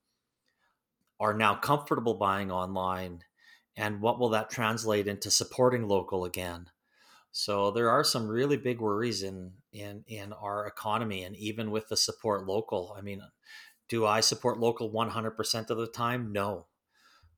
[1.18, 3.22] are now comfortable buying online
[3.76, 6.66] and what will that translate into supporting local again?
[7.32, 11.88] So there are some really big worries in in in our economy and even with
[11.88, 12.94] the support local.
[12.98, 13.22] I mean
[13.88, 16.32] do i support local 100% of the time?
[16.32, 16.66] No.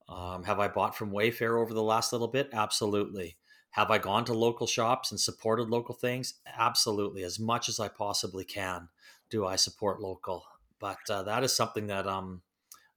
[0.08, 2.50] Um, have i bought from wayfair over the last little bit?
[2.52, 3.36] Absolutely.
[3.70, 6.34] Have i gone to local shops and supported local things?
[6.46, 8.88] Absolutely as much as i possibly can
[9.30, 10.44] do i support local.
[10.78, 12.42] But uh, that is something that um,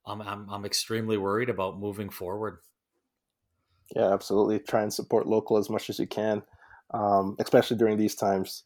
[0.05, 2.59] I'm, I'm, I'm extremely worried about moving forward
[3.95, 4.59] yeah, absolutely.
[4.59, 6.43] Try and support local as much as you can.
[6.93, 8.63] um, especially during these times.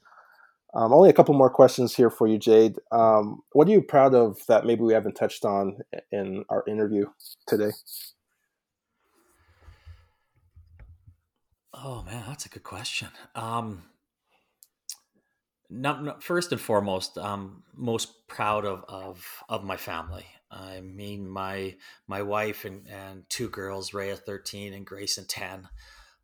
[0.74, 2.78] Um, only a couple more questions here for you, Jade.
[2.92, 5.78] Um, what are you proud of that maybe we haven't touched on
[6.12, 7.06] in our interview
[7.48, 7.72] today?
[11.74, 13.10] Oh man, that's a good question.
[13.36, 13.84] Um,
[15.70, 20.26] not, not, first and foremost, I'm most proud of, of of my family.
[20.52, 21.76] I mean, my
[22.08, 25.70] my wife and, and two girls, Rhea thirteen and Grayson ten.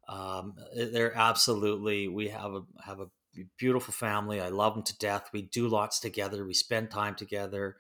[0.08, 2.08] Um, they're absolutely.
[2.08, 3.10] We have a have a
[3.58, 4.40] beautiful family.
[4.40, 5.30] I love them to death.
[5.34, 6.46] We do lots together.
[6.46, 7.78] We spend time together,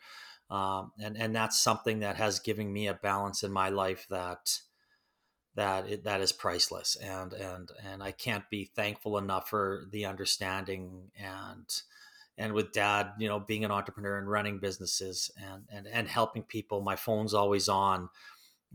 [0.49, 4.59] um, and and that's something that has given me a balance in my life that
[5.55, 6.95] that it, that is priceless.
[6.97, 11.65] And and and I can't be thankful enough for the understanding and
[12.38, 16.43] and with dad you know being an entrepreneur and running businesses and and and helping
[16.43, 18.09] people my phone's always on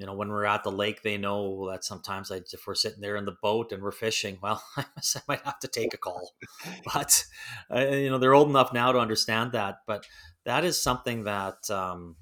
[0.01, 3.03] you know, when we're at the lake, they know that sometimes I, if we're sitting
[3.03, 4.85] there in the boat and we're fishing, well, I
[5.29, 6.33] might have to take a call.
[6.95, 7.27] But,
[7.71, 9.81] uh, you know, they're old enough now to understand that.
[9.87, 10.07] But
[10.47, 12.17] that is something that um,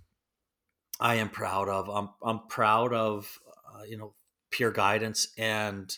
[0.99, 1.89] I am proud of.
[1.89, 3.39] I'm, I'm proud of,
[3.73, 4.15] uh, you know,
[4.51, 5.97] peer Guidance and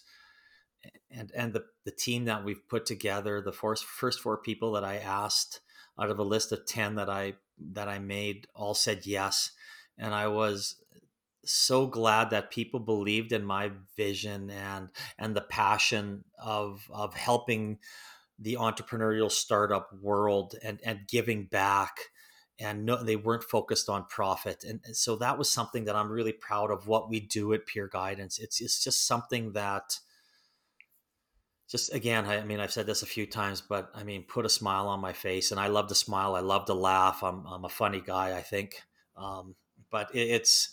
[1.10, 4.84] and and the, the team that we've put together the first first four people that
[4.84, 5.60] i asked
[5.98, 7.34] out of a list of 10 that i
[7.72, 9.52] that i made all said yes.
[9.98, 10.76] And i was
[11.44, 17.78] so glad that people believed in my vision and and the passion of of helping
[18.38, 21.98] the entrepreneurial startup world and and giving back.
[22.62, 24.64] And no, they weren't focused on profit.
[24.64, 27.88] And so that was something that i'm really proud of what we do at peer
[27.88, 28.38] Guidance.
[28.38, 29.98] It's it's just something that
[31.70, 34.50] just again i mean i've said this a few times but i mean put a
[34.50, 37.64] smile on my face and i love to smile i love to laugh i'm, I'm
[37.64, 38.82] a funny guy i think
[39.16, 39.54] um,
[39.90, 40.70] but it, it's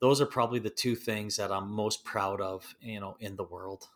[0.00, 3.44] those are probably the two things that I'm most proud of, you know, in the
[3.44, 3.88] world.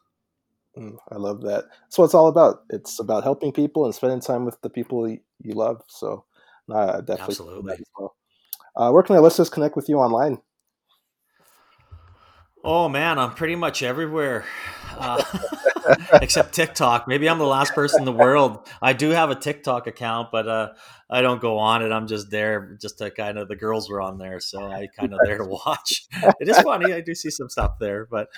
[0.77, 1.67] Mm, I love that.
[1.83, 2.65] That's what it's all about.
[2.71, 5.83] It's about helping people and spending time with the people you love.
[5.89, 6.25] So,
[6.73, 7.25] uh, definitely.
[7.25, 7.77] Absolutely.
[7.99, 8.17] Well.
[8.75, 10.39] Uh, where can our listeners connect with you online?
[12.65, 14.47] Oh man, I'm pretty much everywhere.
[14.97, 15.23] Uh,
[16.23, 17.09] except TikTok.
[17.09, 18.69] Maybe I'm the last person in the world.
[18.81, 20.69] I do have a TikTok account, but uh,
[21.11, 21.93] I don't go on it.
[21.93, 25.13] I'm just there, just to kind of the girls were on there, so I kind
[25.13, 26.07] of there to watch.
[26.41, 26.93] It is funny.
[26.93, 28.29] I do see some stuff there, but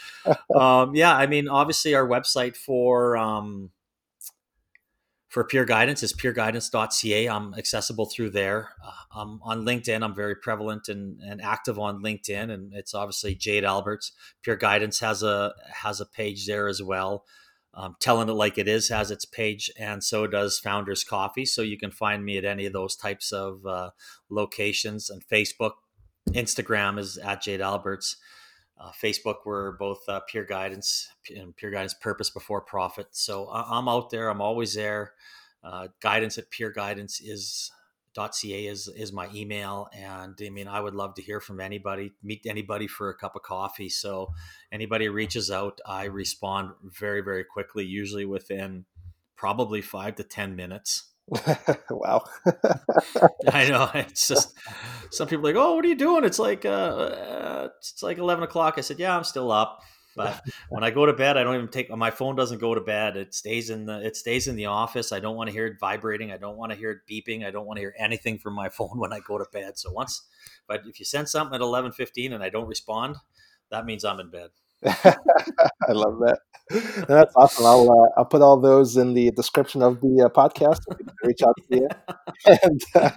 [0.54, 3.70] um, yeah, I mean, obviously, our website for um,
[5.34, 7.28] for Peer Guidance is peerguidance.ca.
[7.28, 8.70] I'm accessible through there.
[8.86, 10.04] Uh, I'm on LinkedIn.
[10.04, 14.12] I'm very prevalent and, and active on LinkedIn, and it's obviously Jade Alberts.
[14.44, 17.24] Peer Guidance has a has a page there as well.
[17.74, 21.46] Um, Telling it like it is has its page, and so does Founders Coffee.
[21.46, 23.90] So you can find me at any of those types of uh,
[24.30, 25.10] locations.
[25.10, 25.72] And Facebook,
[26.28, 28.18] Instagram is at Jade Alberts.
[28.78, 33.06] Uh, Facebook, we're both uh, Peer Guidance and Peer Guidance Purpose Before Profit.
[33.12, 34.28] So I- am out there.
[34.28, 35.12] I'm always there.
[35.62, 37.70] Uh, guidance at Peer Guidance is
[38.14, 42.12] .ca is is my email, and I mean I would love to hear from anybody,
[42.22, 43.88] meet anybody for a cup of coffee.
[43.88, 44.32] So
[44.70, 48.84] anybody reaches out, I respond very very quickly, usually within
[49.36, 51.13] probably five to ten minutes.
[51.90, 52.24] wow.
[53.52, 53.90] I know.
[53.94, 54.54] It's just
[55.10, 56.24] some people like, oh, what are you doing?
[56.24, 58.74] It's like uh, uh, it's like eleven o'clock.
[58.76, 59.80] I said, yeah, I'm still up.
[60.16, 62.36] But when I go to bed, I don't even take my phone.
[62.36, 63.16] Doesn't go to bed.
[63.16, 65.12] It stays in the it stays in the office.
[65.12, 66.30] I don't want to hear it vibrating.
[66.30, 67.44] I don't want to hear it beeping.
[67.44, 69.78] I don't want to hear anything from my phone when I go to bed.
[69.78, 70.22] So once,
[70.68, 73.16] but if you send something at eleven fifteen and I don't respond,
[73.70, 74.50] that means I'm in bed.
[75.88, 76.38] I love that.
[77.08, 77.66] That's awesome.
[77.66, 80.80] I'll uh, I'll put all those in the description of the uh, podcast.
[81.24, 81.88] reach out to you.
[82.62, 83.10] and, uh,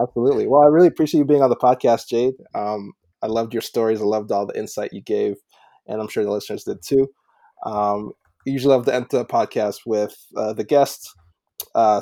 [0.00, 0.46] absolutely.
[0.46, 2.34] Well, I really appreciate you being on the podcast, Jade.
[2.54, 2.92] Um,
[3.22, 4.00] I loved your stories.
[4.00, 5.36] I loved all the insight you gave,
[5.86, 7.08] and I'm sure the listeners did too.
[7.64, 8.12] Um,
[8.46, 11.14] usually love to end the podcast with uh, the guest
[11.74, 12.00] uh,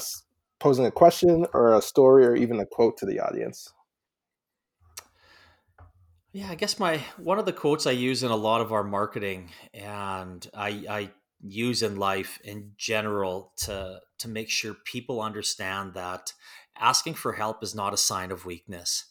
[0.60, 3.72] posing a question or a story or even a quote to the audience.
[6.37, 8.84] Yeah, I guess my one of the quotes I use in a lot of our
[8.84, 11.11] marketing and I, I
[11.41, 16.34] use in life in general to to make sure people understand that
[16.78, 19.07] asking for help is not a sign of weakness.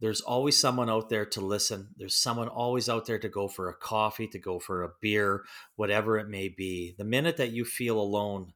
[0.00, 1.88] There's always someone out there to listen.
[1.94, 5.42] There's someone always out there to go for a coffee, to go for a beer,
[5.74, 6.94] whatever it may be.
[6.96, 8.54] The minute that you feel alone,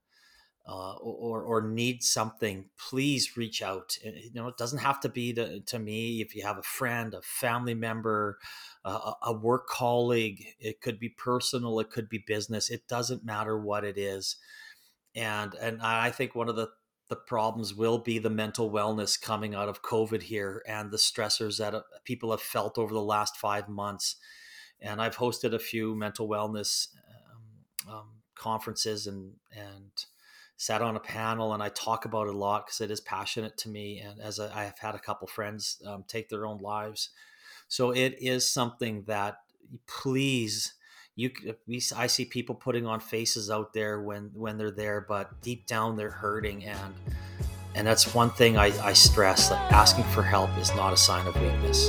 [0.71, 3.97] uh, or or need something, please reach out.
[4.05, 6.21] You know, it doesn't have to be to, to me.
[6.21, 8.39] If you have a friend, a family member,
[8.85, 12.71] uh, a work colleague, it could be personal, it could be business.
[12.71, 14.37] It doesn't matter what it is.
[15.17, 16.69] And and I think one of the
[17.09, 21.59] the problems will be the mental wellness coming out of COVID here and the stressors
[21.59, 24.15] that uh, people have felt over the last five months.
[24.81, 26.91] And I've hosted a few mental wellness
[27.89, 29.91] um, um, conferences and and
[30.61, 33.57] sat on a panel and I talk about it a lot because it is passionate
[33.59, 33.99] to me.
[34.01, 37.09] And as I, have had a couple friends um, take their own lives,
[37.67, 39.39] so it is something that
[39.87, 40.75] please
[41.17, 41.31] you
[41.67, 45.67] we I see people putting on faces out there when when they're there, but deep
[45.67, 46.95] down they're hurting and
[47.75, 51.27] and that's one thing I, I stress that asking for help is not a sign
[51.27, 51.89] of weakness.